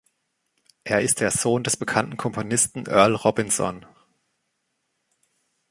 Er 0.83 1.01
ist 1.03 1.19
der 1.19 1.29
Sohn 1.29 1.61
des 1.63 1.77
bekannten 1.77 2.17
Komponisten 2.17 2.87
Earl 2.87 3.13
Robinson. 3.13 3.85